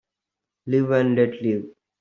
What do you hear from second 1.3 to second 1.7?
live.